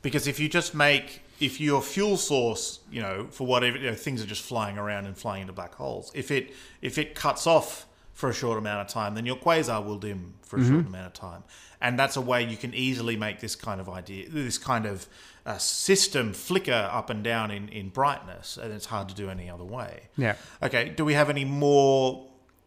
because 0.01 0.27
if 0.27 0.39
you 0.39 0.49
just 0.49 0.73
make 0.73 1.21
if 1.39 1.59
your 1.59 1.81
fuel 1.81 2.17
source 2.17 2.79
you 2.91 3.01
know 3.01 3.27
for 3.29 3.45
whatever 3.45 3.77
you 3.77 3.89
know, 3.89 3.95
things 3.95 4.23
are 4.23 4.25
just 4.25 4.41
flying 4.41 4.77
around 4.77 5.05
and 5.05 5.17
flying 5.17 5.41
into 5.41 5.53
black 5.53 5.75
holes 5.75 6.11
if 6.15 6.31
it 6.31 6.51
if 6.81 6.97
it 6.97 7.13
cuts 7.13 7.45
off 7.45 7.85
for 8.17 8.29
a 8.29 8.33
short 8.33 8.57
amount 8.57 8.79
of 8.81 8.87
time, 8.91 9.13
then 9.15 9.25
your 9.27 9.35
quasar 9.45 9.79
will 9.85 9.99
dim 9.99 10.33
for 10.41 10.55
a 10.57 10.59
Mm-hmm. 10.59 10.73
short 10.73 10.85
amount 10.87 11.05
of 11.05 11.13
time. 11.13 11.43
And 11.79 11.99
that's 11.99 12.17
a 12.17 12.21
way 12.31 12.39
you 12.53 12.57
can 12.57 12.73
easily 12.73 13.15
make 13.15 13.39
this 13.39 13.55
kind 13.55 13.79
of 13.79 13.87
idea, 13.87 14.27
this 14.29 14.57
kind 14.57 14.85
of 14.87 15.07
uh, 15.45 15.57
system 15.59 16.33
flicker 16.33 16.89
up 16.99 17.11
and 17.11 17.23
down 17.23 17.51
in, 17.51 17.69
in 17.69 17.89
brightness, 17.89 18.57
and 18.61 18.73
it's 18.73 18.87
hard 18.87 19.07
to 19.09 19.15
do 19.15 19.29
any 19.29 19.47
other 19.53 19.63
way. 19.79 19.93
Yeah. 20.17 20.35
Okay, 20.63 20.89
do 20.97 21.05
we 21.05 21.13
have 21.13 21.29
any 21.29 21.45
more, 21.45 22.25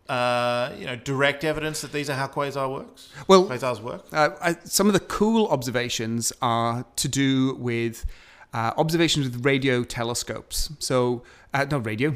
uh, 0.09 0.71
you 0.79 0.87
know, 0.87 0.95
direct 0.97 1.43
evidence 1.43 1.81
that 1.81 1.91
these 1.93 2.09
are 2.11 2.15
how 2.23 2.29
quasar 2.29 2.71
works? 2.73 3.09
Well- 3.27 3.49
quasars 3.49 3.81
work. 3.83 4.05
Uh, 4.13 4.31
I, 4.41 4.57
some 4.65 4.87
of 4.87 4.93
the 4.93 5.01
cool 5.01 5.49
observations 5.49 6.33
are 6.41 6.85
to 7.03 7.09
do 7.09 7.55
with 7.57 8.07
uh, 8.55 8.73
observations 8.77 9.27
with 9.29 9.45
radio 9.45 9.83
telescopes. 9.83 10.71
So, 10.79 11.25
uh, 11.53 11.67
not 11.69 11.85
radio, 11.85 12.15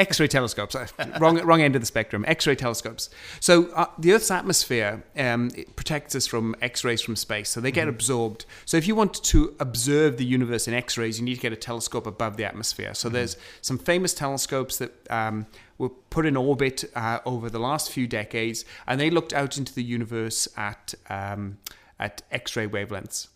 X-ray 0.00 0.28
telescopes. 0.28 0.74
Uh, 0.74 0.86
wrong, 1.20 1.38
wrong 1.42 1.60
end 1.60 1.76
of 1.76 1.82
the 1.82 1.86
spectrum. 1.86 2.24
X-ray 2.26 2.56
telescopes. 2.56 3.10
So 3.38 3.66
uh, 3.72 3.86
the 3.98 4.14
Earth's 4.14 4.30
atmosphere 4.30 5.04
um, 5.16 5.50
it 5.54 5.76
protects 5.76 6.16
us 6.16 6.26
from 6.26 6.56
X-rays 6.62 7.02
from 7.02 7.16
space, 7.16 7.50
so 7.50 7.60
they 7.60 7.70
get 7.70 7.86
absorbed. 7.86 8.46
So 8.64 8.76
if 8.78 8.88
you 8.88 8.94
want 8.94 9.22
to 9.22 9.54
observe 9.60 10.16
the 10.16 10.24
universe 10.24 10.66
in 10.66 10.74
X-rays, 10.74 11.18
you 11.18 11.24
need 11.24 11.34
to 11.34 11.40
get 11.40 11.52
a 11.52 11.56
telescope 11.56 12.06
above 12.06 12.38
the 12.38 12.44
atmosphere. 12.44 12.94
So 12.94 13.08
there's 13.10 13.36
some 13.60 13.78
famous 13.78 14.14
telescopes 14.14 14.78
that 14.78 14.92
um, 15.10 15.46
were 15.76 15.90
put 15.90 16.24
in 16.24 16.36
orbit 16.36 16.84
uh, 16.94 17.18
over 17.26 17.50
the 17.50 17.60
last 17.60 17.92
few 17.92 18.06
decades, 18.06 18.64
and 18.86 18.98
they 18.98 19.10
looked 19.10 19.34
out 19.34 19.58
into 19.58 19.74
the 19.74 19.84
universe 19.84 20.48
at 20.56 20.94
um, 21.10 21.58
at 21.98 22.22
X-ray 22.32 22.66
wavelengths. 22.66 23.28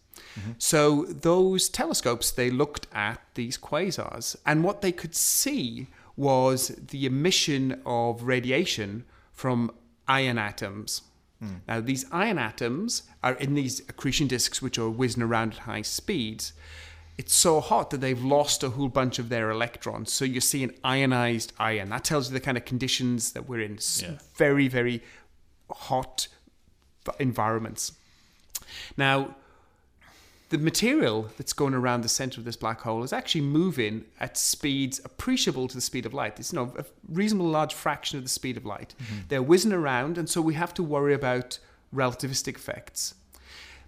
So 0.59 1.04
those 1.04 1.68
telescopes 1.68 2.33
they 2.33 2.50
looked 2.50 2.88
at 2.92 3.21
these 3.35 3.59
quasars, 3.59 4.35
and 4.44 4.64
what 4.64 4.80
they 4.80 4.90
could 4.92 5.14
see 5.14 5.88
was 6.16 6.68
the 6.68 7.06
emission 7.06 7.80
of 7.85 8.23
radiation 8.23 9.04
from 9.33 9.71
iron 10.06 10.38
atoms. 10.38 11.02
Hmm. 11.40 11.56
Now 11.66 11.80
these 11.80 12.04
iron 12.12 12.38
atoms 12.38 13.02
are 13.23 13.35
in 13.35 13.54
these 13.54 13.80
accretion 13.80 14.26
disks 14.26 14.62
which 14.62 14.78
are 14.78 14.90
whizzing 14.90 15.23
around 15.23 15.54
at 15.54 15.59
high 15.61 15.83
speeds. 15.83 16.52
It's 17.16 17.35
so 17.35 17.61
hot 17.61 17.90
that 17.90 18.00
they've 18.00 18.23
lost 18.23 18.64
a 18.64 18.71
whole 18.71 18.88
bunch 18.88 19.18
of 19.18 19.28
their 19.28 19.50
electrons. 19.50 20.12
So 20.12 20.25
you 20.25 20.40
see 20.40 20.64
an 20.64 20.75
ionized 20.83 21.52
iron. 21.59 21.90
That 21.90 22.02
tells 22.04 22.28
you 22.28 22.35
the 22.35 22.40
kind 22.40 22.56
of 22.56 22.64
conditions 22.64 23.33
that 23.33 23.49
we're 23.49 23.61
in. 23.61 23.78
Yeah. 24.00 24.18
Very, 24.35 24.66
very 24.66 25.00
hot 25.71 26.26
environments. 27.21 27.92
Now, 28.97 29.37
the 30.50 30.58
material 30.58 31.30
that's 31.36 31.52
going 31.52 31.74
around 31.74 32.02
the 32.02 32.08
center 32.08 32.40
of 32.40 32.44
this 32.44 32.56
black 32.56 32.82
hole 32.82 33.02
is 33.02 33.12
actually 33.12 33.40
moving 33.40 34.04
at 34.20 34.36
speeds 34.36 35.00
appreciable 35.04 35.68
to 35.68 35.74
the 35.74 35.80
speed 35.80 36.06
of 36.06 36.14
light. 36.14 36.38
It's 36.38 36.52
you 36.52 36.58
know, 36.58 36.74
a 36.78 36.84
reasonable 37.08 37.48
large 37.48 37.74
fraction 37.74 38.18
of 38.18 38.24
the 38.24 38.30
speed 38.30 38.56
of 38.56 38.64
light. 38.64 38.94
Mm-hmm. 39.02 39.16
They're 39.28 39.42
whizzing 39.42 39.72
around, 39.72 40.18
and 40.18 40.28
so 40.28 40.40
we 40.40 40.54
have 40.54 40.74
to 40.74 40.82
worry 40.82 41.14
about 41.14 41.58
relativistic 41.94 42.56
effects. 42.56 43.14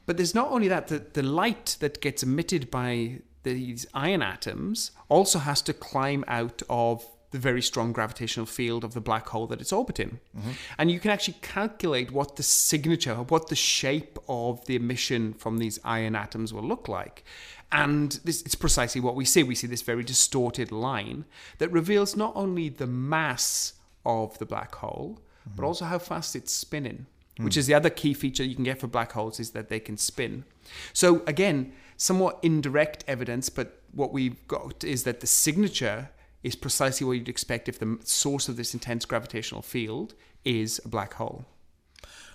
But 0.06 0.16
there's 0.16 0.34
not 0.34 0.50
only 0.50 0.68
that, 0.68 0.88
the, 0.88 0.98
the 0.98 1.22
light 1.22 1.76
that 1.80 2.00
gets 2.00 2.22
emitted 2.22 2.70
by 2.70 3.20
these 3.42 3.86
iron 3.94 4.22
atoms 4.22 4.92
also 5.08 5.38
has 5.40 5.62
to 5.62 5.72
climb 5.72 6.24
out 6.26 6.62
of 6.68 7.04
the 7.30 7.38
very 7.38 7.62
strong 7.62 7.92
gravitational 7.92 8.46
field 8.46 8.84
of 8.84 8.94
the 8.94 9.00
black 9.00 9.28
hole 9.28 9.46
that 9.48 9.60
it's 9.60 9.72
orbiting. 9.72 10.20
Mm-hmm. 10.36 10.50
And 10.78 10.90
you 10.90 11.00
can 11.00 11.10
actually 11.10 11.38
calculate 11.42 12.10
what 12.10 12.36
the 12.36 12.42
signature, 12.42 13.16
what 13.16 13.48
the 13.48 13.56
shape 13.56 14.18
of 14.28 14.64
the 14.66 14.76
emission 14.76 15.34
from 15.34 15.58
these 15.58 15.78
iron 15.84 16.14
atoms 16.14 16.52
will 16.52 16.62
look 16.62 16.88
like. 16.88 17.24
And 17.72 18.12
this, 18.24 18.42
it's 18.42 18.54
precisely 18.54 19.00
what 19.00 19.16
we 19.16 19.24
see. 19.24 19.42
We 19.42 19.56
see 19.56 19.66
this 19.66 19.82
very 19.82 20.04
distorted 20.04 20.70
line 20.70 21.24
that 21.58 21.70
reveals 21.72 22.16
not 22.16 22.32
only 22.36 22.68
the 22.68 22.86
mass 22.86 23.74
of 24.04 24.38
the 24.38 24.46
black 24.46 24.74
hole, 24.76 25.20
but 25.44 25.56
mm-hmm. 25.56 25.64
also 25.64 25.84
how 25.84 25.98
fast 25.98 26.36
it's 26.36 26.52
spinning 26.52 27.06
mm. 27.38 27.44
which 27.44 27.56
is 27.56 27.66
the 27.66 27.74
other 27.74 27.90
key 27.90 28.14
feature 28.14 28.44
you 28.44 28.54
can 28.54 28.64
get 28.64 28.78
for 28.78 28.86
black 28.86 29.12
holes 29.12 29.40
is 29.40 29.50
that 29.50 29.68
they 29.68 29.80
can 29.80 29.96
spin. 29.96 30.44
So 30.92 31.22
again, 31.26 31.72
somewhat 31.96 32.38
indirect 32.42 33.04
evidence, 33.06 33.48
but 33.48 33.80
what 33.92 34.12
we've 34.12 34.46
got 34.48 34.84
is 34.84 35.04
that 35.04 35.20
the 35.20 35.26
signature 35.26 36.10
is 36.46 36.54
precisely 36.54 37.04
what 37.04 37.14
you'd 37.14 37.28
expect 37.28 37.68
if 37.68 37.80
the 37.80 37.98
source 38.04 38.48
of 38.48 38.56
this 38.56 38.72
intense 38.72 39.04
gravitational 39.04 39.62
field 39.62 40.14
is 40.44 40.80
a 40.84 40.88
black 40.88 41.14
hole. 41.14 41.44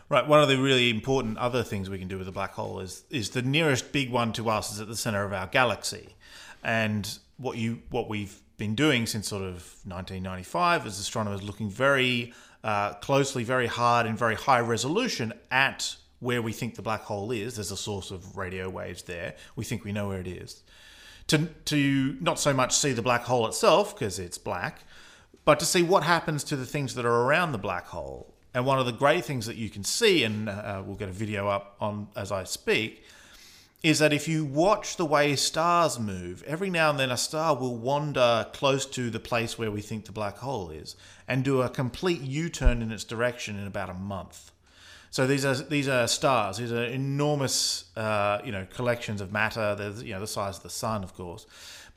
Right. 0.09 0.27
One 0.27 0.41
of 0.41 0.49
the 0.49 0.57
really 0.57 0.89
important 0.89 1.37
other 1.37 1.63
things 1.63 1.89
we 1.89 1.97
can 1.97 2.09
do 2.09 2.17
with 2.17 2.27
a 2.27 2.33
black 2.33 2.51
hole 2.51 2.81
is 2.81 3.05
is 3.09 3.29
the 3.29 3.41
nearest 3.41 3.93
big 3.93 4.11
one 4.11 4.33
to 4.33 4.49
us 4.49 4.73
is 4.73 4.81
at 4.81 4.89
the 4.89 4.97
center 4.97 5.23
of 5.23 5.31
our 5.31 5.47
galaxy, 5.47 6.09
and 6.61 7.19
what 7.37 7.55
you 7.55 7.83
what 7.89 8.09
we've 8.09 8.41
been 8.57 8.75
doing 8.75 9.05
since 9.05 9.29
sort 9.29 9.43
of 9.43 9.55
1995 9.85 10.85
as 10.85 10.99
astronomers 10.99 11.41
looking 11.41 11.69
very 11.69 12.33
uh, 12.65 12.91
closely, 12.95 13.45
very 13.45 13.67
hard, 13.67 14.05
and 14.05 14.17
very 14.17 14.35
high 14.35 14.59
resolution 14.59 15.31
at 15.49 15.95
where 16.19 16.41
we 16.41 16.51
think 16.51 16.75
the 16.75 16.81
black 16.81 17.03
hole 17.03 17.31
is. 17.31 17.55
There's 17.55 17.71
a 17.71 17.77
source 17.77 18.11
of 18.11 18.35
radio 18.35 18.69
waves 18.69 19.03
there. 19.03 19.35
We 19.55 19.63
think 19.63 19.85
we 19.85 19.93
know 19.93 20.09
where 20.09 20.19
it 20.19 20.27
is. 20.27 20.63
To 21.31 21.45
to 21.63 22.17
not 22.19 22.39
so 22.39 22.53
much 22.53 22.75
see 22.75 22.91
the 22.91 23.01
black 23.01 23.23
hole 23.23 23.47
itself 23.47 23.95
because 23.95 24.19
it's 24.19 24.37
black, 24.37 24.83
but 25.45 25.61
to 25.61 25.65
see 25.65 25.81
what 25.81 26.03
happens 26.03 26.43
to 26.43 26.57
the 26.57 26.65
things 26.65 26.93
that 26.95 27.05
are 27.05 27.21
around 27.23 27.53
the 27.53 27.57
black 27.57 27.85
hole. 27.85 28.33
And 28.53 28.65
one 28.65 28.79
of 28.79 28.85
the 28.85 28.91
great 28.91 29.23
things 29.23 29.45
that 29.45 29.55
you 29.55 29.69
can 29.69 29.85
see, 29.85 30.25
and 30.25 30.49
uh, 30.49 30.83
we'll 30.85 30.97
get 30.97 31.07
a 31.07 31.13
video 31.13 31.47
up 31.47 31.77
on 31.79 32.09
as 32.17 32.33
I 32.33 32.43
speak, 32.43 33.05
is 33.81 33.99
that 33.99 34.11
if 34.11 34.27
you 34.27 34.43
watch 34.43 34.97
the 34.97 35.05
way 35.05 35.37
stars 35.37 35.97
move, 35.97 36.43
every 36.45 36.69
now 36.69 36.89
and 36.89 36.99
then 36.99 37.11
a 37.11 37.17
star 37.17 37.55
will 37.55 37.77
wander 37.77 38.47
close 38.51 38.85
to 38.87 39.09
the 39.09 39.19
place 39.19 39.57
where 39.57 39.71
we 39.71 39.81
think 39.81 40.05
the 40.05 40.11
black 40.11 40.39
hole 40.39 40.69
is 40.69 40.97
and 41.29 41.45
do 41.45 41.61
a 41.61 41.69
complete 41.69 42.19
U-turn 42.19 42.81
in 42.81 42.91
its 42.91 43.05
direction 43.05 43.57
in 43.57 43.67
about 43.67 43.89
a 43.89 43.93
month. 43.93 44.51
So 45.11 45.27
these 45.27 45.43
are 45.43 45.55
these 45.55 45.89
are 45.89 46.07
stars. 46.07 46.57
These 46.57 46.71
are 46.71 46.85
enormous, 46.85 47.83
uh, 47.97 48.39
you 48.45 48.53
know, 48.53 48.65
collections 48.73 49.19
of 49.19 49.31
matter. 49.33 49.75
There's 49.75 50.01
you 50.01 50.13
know 50.13 50.21
the 50.21 50.27
size 50.27 50.57
of 50.57 50.63
the 50.63 50.69
sun, 50.69 51.03
of 51.03 51.13
course. 51.13 51.45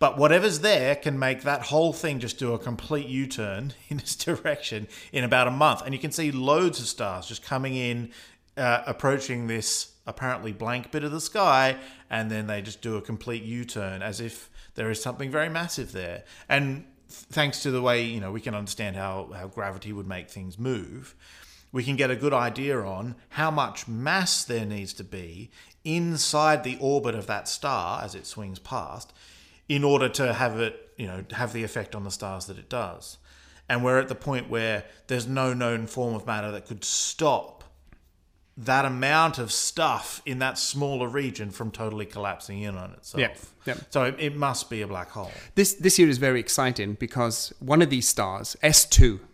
But 0.00 0.18
whatever's 0.18 0.60
there 0.60 0.96
can 0.96 1.16
make 1.16 1.42
that 1.42 1.62
whole 1.62 1.92
thing 1.92 2.18
just 2.18 2.38
do 2.40 2.52
a 2.54 2.58
complete 2.58 3.06
U-turn 3.06 3.72
in 3.88 3.98
this 3.98 4.16
direction 4.16 4.88
in 5.12 5.22
about 5.22 5.46
a 5.46 5.52
month, 5.52 5.82
and 5.84 5.94
you 5.94 6.00
can 6.00 6.10
see 6.10 6.32
loads 6.32 6.80
of 6.80 6.86
stars 6.86 7.26
just 7.26 7.44
coming 7.44 7.76
in, 7.76 8.10
uh, 8.56 8.82
approaching 8.84 9.46
this 9.46 9.92
apparently 10.08 10.52
blank 10.52 10.90
bit 10.90 11.04
of 11.04 11.12
the 11.12 11.20
sky, 11.20 11.76
and 12.10 12.30
then 12.30 12.48
they 12.48 12.60
just 12.60 12.82
do 12.82 12.96
a 12.96 13.00
complete 13.00 13.44
U-turn 13.44 14.02
as 14.02 14.20
if 14.20 14.50
there 14.74 14.90
is 14.90 15.00
something 15.00 15.30
very 15.30 15.48
massive 15.48 15.92
there. 15.92 16.24
And 16.48 16.84
thanks 17.08 17.62
to 17.62 17.70
the 17.70 17.80
way 17.80 18.02
you 18.02 18.18
know 18.18 18.32
we 18.32 18.40
can 18.40 18.56
understand 18.56 18.96
how 18.96 19.30
how 19.36 19.46
gravity 19.46 19.92
would 19.92 20.08
make 20.08 20.28
things 20.28 20.58
move 20.58 21.14
we 21.74 21.82
can 21.82 21.96
get 21.96 22.08
a 22.08 22.14
good 22.14 22.32
idea 22.32 22.80
on 22.80 23.16
how 23.30 23.50
much 23.50 23.88
mass 23.88 24.44
there 24.44 24.64
needs 24.64 24.92
to 24.92 25.02
be 25.02 25.50
inside 25.82 26.62
the 26.62 26.78
orbit 26.80 27.16
of 27.16 27.26
that 27.26 27.48
star 27.48 28.00
as 28.00 28.14
it 28.14 28.24
swings 28.26 28.60
past 28.60 29.12
in 29.68 29.82
order 29.82 30.08
to 30.08 30.32
have 30.34 30.60
it, 30.60 30.92
you 30.96 31.08
know, 31.08 31.24
have 31.32 31.52
the 31.52 31.64
effect 31.64 31.96
on 31.96 32.04
the 32.04 32.12
stars 32.12 32.46
that 32.46 32.58
it 32.58 32.68
does. 32.68 33.18
And 33.68 33.84
we're 33.84 33.98
at 33.98 34.06
the 34.06 34.14
point 34.14 34.48
where 34.48 34.84
there's 35.08 35.26
no 35.26 35.52
known 35.52 35.88
form 35.88 36.14
of 36.14 36.24
matter 36.28 36.52
that 36.52 36.66
could 36.66 36.84
stop 36.84 37.64
that 38.56 38.84
amount 38.84 39.38
of 39.38 39.50
stuff 39.50 40.22
in 40.24 40.38
that 40.38 40.58
smaller 40.58 41.08
region 41.08 41.50
from 41.50 41.72
totally 41.72 42.06
collapsing 42.06 42.62
in 42.62 42.76
on 42.76 42.92
itself. 42.92 43.52
Yeah, 43.66 43.74
yeah. 43.74 43.80
So 43.90 44.04
it, 44.04 44.14
it 44.20 44.36
must 44.36 44.70
be 44.70 44.82
a 44.82 44.86
black 44.86 45.10
hole. 45.10 45.32
This 45.56 45.74
this 45.74 45.98
year 45.98 46.08
is 46.08 46.18
very 46.18 46.38
exciting 46.38 46.94
because 46.94 47.52
one 47.58 47.82
of 47.82 47.90
these 47.90 48.06
stars, 48.06 48.56
S2, 48.62 49.18
'cause, 49.18 49.20
uh, 49.20 49.33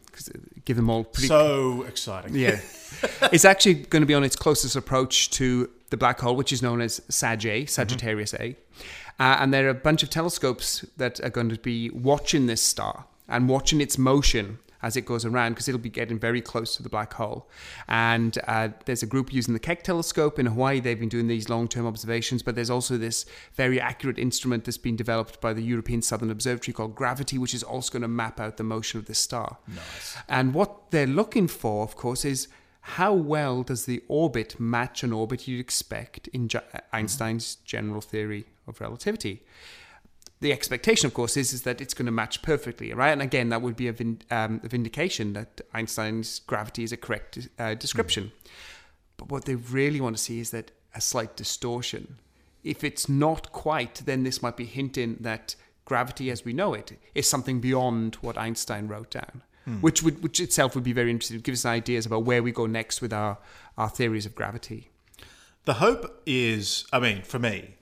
give 0.65 0.77
them 0.77 0.91
all 0.91 1.05
pretty 1.05 1.29
so 1.29 1.83
exciting. 1.83 2.35
Yeah. 2.35 2.61
it's 3.33 3.45
actually 3.45 3.75
going 3.75 4.03
to 4.03 4.07
be 4.07 4.15
on 4.15 4.25
its 4.25 4.37
closest 4.37 4.77
approach 4.77 5.31
to 5.31 5.71
the 5.91 5.97
black 5.97 6.21
hole, 6.21 6.37
which 6.37 6.53
is 6.53 6.62
known 6.62 6.81
as 6.81 7.00
Sag 7.09 7.45
A, 7.47 7.67
Sagittarius 7.67 8.35
A. 8.35 8.57
Uh, 9.19 9.37
and 9.41 9.53
there 9.53 9.67
are 9.67 9.71
a 9.71 9.75
bunch 9.75 10.03
of 10.03 10.11
telescopes 10.11 10.85
that 10.97 11.21
are 11.21 11.31
going 11.31 11.50
to 11.50 11.59
be 11.59 11.91
watching 11.91 12.47
this 12.47 12.62
star 12.62 13.05
and 13.29 13.49
watching 13.49 13.81
its 13.81 13.99
motion 13.99 14.59
as 14.83 14.97
it 14.97 15.03
goes 15.05 15.25
around 15.25 15.53
because 15.53 15.69
it'll 15.69 15.81
be 15.81 15.91
getting 15.91 16.19
very 16.19 16.41
close 16.41 16.77
to 16.77 16.83
the 16.83 16.89
black 16.89 17.15
hole. 17.15 17.49
And 17.89 18.39
uh, 18.47 18.69
there's 18.85 19.03
a 19.03 19.07
group 19.07 19.33
using 19.33 19.55
the 19.55 19.61
Keck 19.61 19.83
telescope 19.83 20.39
in 20.39 20.47
Hawaii. 20.47 20.81
They've 20.81 20.99
been 20.99 21.09
doing 21.09 21.27
these 21.27 21.49
long 21.49 21.69
term 21.69 21.87
observations, 21.87 22.43
but 22.43 22.55
there's 22.55 22.71
also 22.71 22.97
this 22.97 23.27
very 23.55 23.81
accurate 23.81 24.19
instrument 24.19 24.65
that's 24.65 24.79
been 24.79 24.97
developed 24.97 25.41
by 25.41 25.53
the 25.53 25.63
European 25.63 26.03
Southern 26.03 26.31
Observatory 26.31 26.73
called 26.73 26.95
Gravity, 26.95 27.39
which 27.39 27.55
is 27.55 27.63
also 27.63 27.93
going 27.93 28.03
to 28.03 28.09
map 28.09 28.41
out 28.41 28.57
the 28.57 28.65
motion 28.65 28.99
of 28.99 29.07
this 29.07 29.19
star. 29.19 29.59
Nice. 29.69 30.17
And 30.29 30.55
what 30.55 30.91
they're 30.91 31.07
looking 31.07 31.49
for, 31.49 31.83
of 31.83 31.97
course, 31.97 32.25
is 32.25 32.49
how 32.83 33.13
well 33.13 33.63
does 33.63 33.85
the 33.85 34.03
orbit 34.09 34.59
match 34.59 35.03
an 35.03 35.13
orbit 35.13 35.47
you'd 35.47 35.61
expect 35.61 36.29
in 36.29 36.49
Einstein's 36.93 37.57
general 37.57 38.01
theory 38.01 38.47
of 38.67 38.81
relativity? 38.81 39.43
The 40.40 40.52
expectation, 40.52 41.06
of 41.06 41.14
course, 41.14 41.37
is, 41.37 41.52
is 41.52 41.62
that 41.62 41.80
it's 41.80 41.92
going 41.92 42.06
to 42.06 42.12
match 42.12 42.40
perfectly, 42.40 42.92
right? 42.94 43.11
And 43.11 43.20
again, 43.20 43.50
that 43.50 43.61
would 43.61 43.76
be 43.76 43.88
a, 43.88 43.92
vin- 43.92 44.23
um, 44.30 44.61
a 44.64 44.68
vindication 44.68 45.35
that 45.35 45.61
Einstein's 45.75 46.38
gravity 46.40 46.82
is 46.82 46.92
a 46.92 46.97
correct 46.97 47.49
uh, 47.59 47.75
description. 47.75 48.32
But 49.18 49.30
what 49.30 49.44
they 49.44 49.56
really 49.56 50.00
want 50.00 50.16
to 50.16 50.23
see 50.23 50.40
is 50.40 50.50
that 50.50 50.70
a 50.94 51.00
slight 51.00 51.37
distortion. 51.37 52.16
If 52.64 52.82
it's 52.85 53.09
not 53.09 53.52
quite, 53.52 54.02
then 54.06 54.23
this 54.23 54.40
might 54.42 54.56
be 54.56 54.64
hinting 54.64 55.18
that 55.20 55.56
gravity 55.85 56.30
as 56.30 56.44
we 56.44 56.52
know 56.52 56.73
it 56.73 56.92
is 57.14 57.28
something 57.28 57.61
beyond 57.61 58.14
what 58.16 58.38
Einstein 58.38 58.88
wrote 58.88 59.11
down. 59.11 59.42
which 59.82 60.02
would 60.02 60.20
which 60.23 60.40
itself 60.40 60.75
would 60.75 60.82
be 60.85 60.92
very 60.92 61.11
interesting. 61.11 61.38
Give 61.40 61.52
us 61.52 61.64
ideas 61.64 62.04
about 62.06 62.25
where 62.25 62.42
we 62.42 62.50
go 62.50 62.66
next 62.66 63.00
with 63.00 63.12
our 63.12 63.38
our 63.78 63.88
theories 63.88 64.26
of 64.26 64.35
gravity. 64.35 64.90
The 65.64 65.75
hope 65.75 66.23
is, 66.26 66.87
I 66.92 66.99
mean, 66.99 67.23
for 67.23 67.38
me, 67.38 67.76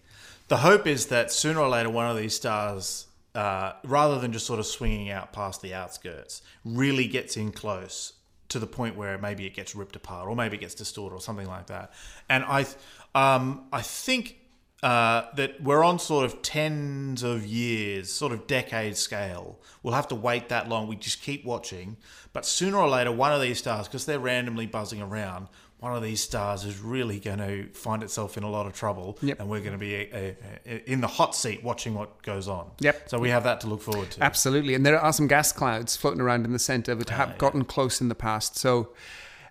the 0.49 0.59
hope 0.59 0.87
is 0.87 1.07
that 1.07 1.31
sooner 1.31 1.61
or 1.61 1.69
later 1.69 1.91
one 1.91 2.11
of 2.11 2.17
these 2.17 2.35
stars, 2.35 3.07
uh, 3.35 3.73
rather 3.85 4.19
than 4.19 4.33
just 4.33 4.47
sort 4.47 4.59
of 4.59 4.67
swinging 4.67 5.11
out 5.11 5.33
past 5.33 5.63
the 5.63 5.75
outskirts, 5.75 6.43
really 6.65 7.07
gets 7.07 7.37
in 7.37 7.53
close 7.53 8.15
to 8.49 8.59
the 8.59 8.67
point 8.67 8.97
where 8.97 9.19
maybe 9.19 9.47
it 9.47 9.55
gets 9.55 9.75
ripped 9.75 9.95
apart 9.95 10.27
or 10.27 10.35
maybe 10.35 10.57
it 10.57 10.61
gets 10.61 10.75
distorted 10.75 11.15
or 11.15 11.21
something 11.21 11.47
like 11.47 11.67
that. 11.67 11.93
And 12.31 12.45
I, 12.45 12.67
um, 13.15 13.67
I 13.73 13.83
think 13.83 14.39
uh, 14.83 15.27
that 15.35 15.61
we're 15.61 15.83
on 15.83 15.99
sort 15.99 16.25
of 16.25 16.41
tens 16.41 17.23
of 17.23 17.45
years, 17.45 18.11
sort 18.13 18.33
of 18.33 18.47
decade 18.47 18.97
scale. 18.97 19.61
We'll 19.83 19.95
have 19.95 20.09
to 20.09 20.15
wait 20.15 20.49
that 20.49 20.69
long. 20.69 20.89
We 20.89 20.97
just 20.97 21.21
keep 21.21 21.45
watching. 21.45 21.97
But 22.33 22.47
sooner 22.47 22.79
or 22.79 22.89
later, 22.89 23.13
one 23.13 23.33
of 23.33 23.41
these 23.41 23.59
stars, 23.59 23.89
because 23.89 24.07
they're 24.07 24.21
randomly 24.21 24.67
buzzing 24.67 25.03
around, 25.03 25.49
one 25.81 25.95
of 25.95 26.03
these 26.03 26.21
stars 26.21 26.65
is 26.65 26.81
really 26.81 27.21
going 27.21 27.39
to 27.39 27.69
find 27.73 28.03
itself 28.03 28.37
in 28.37 28.43
a 28.43 28.51
lot 28.51 28.67
of 28.67 28.73
trouble, 28.73 29.17
Yep. 29.23 29.41
and 29.41 29.49
we're 29.49 29.61
going 29.61 29.73
to 29.73 29.79
be 29.79 30.13
uh, 30.13 30.19
uh, 30.19 30.79
in 30.87 31.01
the 31.01 31.07
hot 31.07 31.37
seat 31.37 31.63
watching 31.63 31.95
what 31.95 32.21
goes 32.23 32.49
on. 32.49 32.71
Yep. 32.81 33.09
So 33.09 33.19
we 33.19 33.31
have 33.31 33.45
that 33.45 33.61
to 33.61 33.69
look 33.69 33.83
forward 33.83 34.11
to. 34.13 34.23
Absolutely, 34.25 34.75
and 34.75 34.85
there 34.85 34.99
are 34.99 35.13
some 35.13 35.29
gas 35.29 35.53
clouds 35.53 35.97
floating 35.97 36.21
around 36.21 36.45
in 36.45 36.53
the 36.53 36.59
center 36.59 36.95
that 36.97 37.11
have 37.11 37.31
yeah. 37.31 37.37
gotten 37.37 37.65
close 37.65 38.01
in 38.01 38.09
the 38.09 38.17
past. 38.17 38.57
So, 38.57 38.91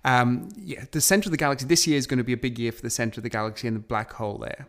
um, 0.03 0.50
yeah, 0.57 0.86
the 0.91 1.01
center 1.01 1.27
of 1.27 1.31
the 1.31 1.38
galaxy 1.38 1.65
this 1.65 1.88
year 1.88 1.98
is 1.98 2.07
going 2.07 2.17
to 2.17 2.24
be 2.25 2.34
a 2.34 2.38
big 2.38 2.60
year 2.60 2.72
for 2.74 2.81
the 2.81 2.89
center 2.89 3.19
of 3.19 3.24
the 3.24 3.29
galaxy 3.29 3.67
and 3.67 3.77
the 3.77 3.81
black 3.81 4.13
hole 4.13 4.38
there. 4.38 4.67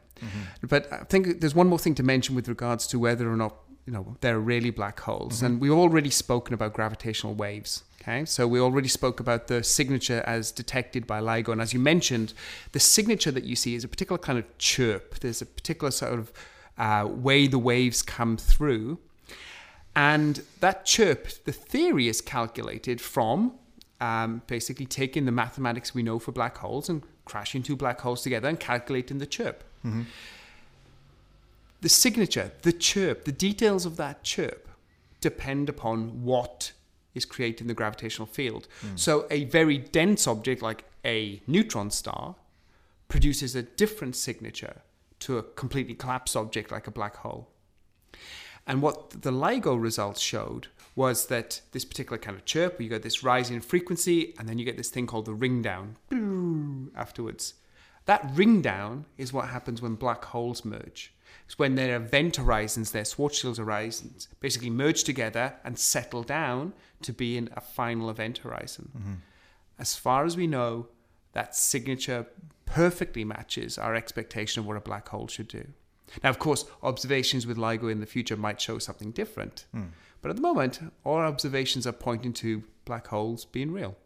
But 0.62 0.92
I 0.92 1.04
think 1.04 1.40
there's 1.40 1.54
one 1.54 1.68
more 1.68 1.78
thing 1.78 1.94
to 1.96 2.02
mention 2.02 2.34
with 2.34 2.48
regards 2.48 2.86
to 2.88 2.98
whether 2.98 3.30
or 3.30 3.36
not 3.36 3.54
you 3.88 3.94
know 3.94 4.18
there 4.20 4.36
are 4.36 4.40
really 4.40 4.68
black 4.68 5.00
holes, 5.00 5.40
and 5.40 5.62
we've 5.62 5.72
already 5.72 6.10
spoken 6.10 6.52
about 6.52 6.74
gravitational 6.74 7.34
waves. 7.34 7.84
Okay, 8.02 8.26
so 8.26 8.46
we 8.46 8.60
already 8.60 8.86
spoke 8.86 9.18
about 9.18 9.46
the 9.46 9.64
signature 9.64 10.22
as 10.26 10.52
detected 10.52 11.06
by 11.06 11.20
LIGO, 11.20 11.52
and 11.52 11.62
as 11.62 11.72
you 11.72 11.80
mentioned, 11.80 12.34
the 12.72 12.80
signature 12.80 13.30
that 13.30 13.44
you 13.44 13.56
see 13.56 13.74
is 13.74 13.84
a 13.84 13.88
particular 13.88 14.18
kind 14.18 14.38
of 14.38 14.44
chirp. 14.58 15.20
There's 15.20 15.40
a 15.40 15.46
particular 15.46 15.90
sort 15.90 16.18
of 16.18 16.32
uh, 16.76 17.08
way 17.08 17.46
the 17.46 17.58
waves 17.58 18.02
come 18.02 18.36
through. 18.36 18.98
And 19.96 20.42
that 20.60 20.84
chirp, 20.84 21.28
the 21.44 21.52
theory 21.52 22.08
is 22.08 22.20
calculated 22.20 23.00
from 23.00 23.54
um, 24.02 24.42
basically 24.46 24.86
taking 24.86 25.24
the 25.24 25.32
mathematics 25.32 25.94
we 25.94 26.02
know 26.02 26.18
for 26.18 26.30
black 26.30 26.58
holes 26.58 26.90
and 26.90 27.02
crashing 27.24 27.62
two 27.62 27.74
black 27.74 28.02
holes 28.02 28.22
together 28.22 28.48
and 28.48 28.60
calculating 28.60 29.16
the 29.18 29.26
chirp. 29.26 29.64
The 31.80 31.88
signature, 31.88 32.52
the 32.62 32.72
chirp, 32.72 33.24
the 33.24 33.32
details 33.32 33.86
of 33.86 33.96
that 33.96 34.24
chirp 34.24 34.68
depend 35.20 35.68
upon 35.68 36.22
what 36.22 36.72
is 37.14 37.24
creating 37.24 37.66
the 37.66 37.74
gravitational 37.74 38.26
field. 38.26 38.68
Hmm. 38.80 38.96
So 38.96 39.26
a 39.30 39.44
very 39.44 39.78
dense 39.78 40.26
object 40.26 40.62
like 40.62 40.84
a 41.04 41.40
neutron 41.46 41.90
star 41.90 42.36
produces 43.08 43.54
a 43.54 43.62
different 43.62 44.16
signature 44.16 44.82
to 45.20 45.38
a 45.38 45.42
completely 45.42 45.94
collapsed 45.94 46.36
object 46.36 46.70
like 46.70 46.86
a 46.86 46.90
black 46.90 47.16
hole. 47.16 47.48
And 48.66 48.82
what 48.82 49.22
the 49.22 49.32
LIGO 49.32 49.80
results 49.80 50.20
showed 50.20 50.68
was 50.94 51.26
that 51.26 51.60
this 51.72 51.84
particular 51.84 52.18
kind 52.18 52.36
of 52.36 52.44
chirp, 52.44 52.78
where 52.78 52.84
you 52.84 52.90
get 52.90 53.02
this 53.02 53.22
rise 53.22 53.50
in 53.50 53.60
frequency, 53.60 54.34
and 54.38 54.48
then 54.48 54.58
you 54.58 54.64
get 54.64 54.76
this 54.76 54.90
thing 54.90 55.06
called 55.06 55.24
the 55.24 55.34
ring 55.34 55.62
down 55.62 55.96
afterwards. 56.96 57.54
That 58.04 58.28
ring 58.34 58.62
down 58.62 59.06
is 59.16 59.32
what 59.32 59.48
happens 59.48 59.80
when 59.80 59.94
black 59.94 60.24
holes 60.24 60.64
merge. 60.64 61.12
It's 61.46 61.58
when 61.58 61.74
their 61.74 61.96
event 61.96 62.36
horizons, 62.36 62.90
their 62.90 63.04
Schwarzschild 63.04 63.56
horizons, 63.56 64.28
basically 64.40 64.70
merge 64.70 65.04
together 65.04 65.54
and 65.64 65.78
settle 65.78 66.22
down 66.22 66.74
to 67.02 67.12
be 67.12 67.36
in 67.38 67.48
a 67.56 67.60
final 67.60 68.10
event 68.10 68.38
horizon. 68.38 68.90
Mm-hmm. 68.96 69.14
As 69.78 69.94
far 69.94 70.24
as 70.24 70.36
we 70.36 70.46
know, 70.46 70.88
that 71.32 71.54
signature 71.54 72.26
perfectly 72.66 73.24
matches 73.24 73.78
our 73.78 73.94
expectation 73.94 74.60
of 74.60 74.66
what 74.66 74.76
a 74.76 74.80
black 74.80 75.08
hole 75.08 75.28
should 75.28 75.48
do. 75.48 75.66
Now, 76.22 76.30
of 76.30 76.38
course, 76.38 76.64
observations 76.82 77.46
with 77.46 77.56
LIGO 77.56 77.90
in 77.90 78.00
the 78.00 78.06
future 78.06 78.36
might 78.36 78.60
show 78.60 78.78
something 78.78 79.10
different. 79.10 79.66
Hmm. 79.72 79.88
But 80.20 80.30
at 80.30 80.36
the 80.36 80.42
moment, 80.42 80.80
all 81.04 81.18
observations 81.18 81.86
are 81.86 81.92
pointing 81.92 82.32
to 82.34 82.64
black 82.84 83.06
holes 83.08 83.44
being 83.44 83.70
real. 83.70 83.96